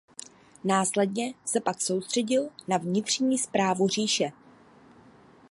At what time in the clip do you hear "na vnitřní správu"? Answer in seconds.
2.67-3.87